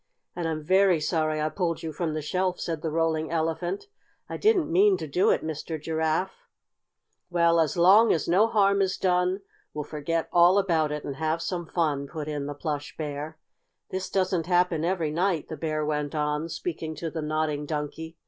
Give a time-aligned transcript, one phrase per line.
[0.35, 3.85] "And I'm very sorry I pulled you from the shelf," said the Rolling Elephant.
[4.27, 5.79] "I didn't mean to do it, Mr.
[5.79, 6.47] Giraffe."
[7.29, 9.41] "Well, as long as no harm is done,
[9.75, 13.37] we'll forget all about it and have some fun," put in the Plush Bear.
[13.91, 18.17] "This doesn't happen every night," the Bear went on, speaking to the Nodding Donkey.